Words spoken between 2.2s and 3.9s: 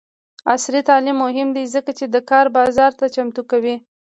کار بازار ته چمتو کوي.